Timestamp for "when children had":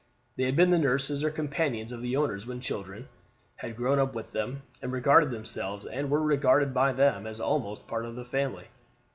2.47-3.75